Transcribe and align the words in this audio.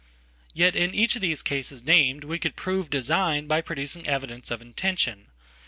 Yet 0.55 0.75
in 0.75 0.95
each 0.95 1.15
of 1.15 1.21
these 1.21 1.43
cases 1.43 1.83
named 1.83 2.23
we 2.23 2.39
could 2.39 2.55
prove 2.55 2.89
design 2.89 3.47
byproducing 3.47 4.07
evidence 4.07 4.49
of 4.49 4.59
intention. 4.59 5.27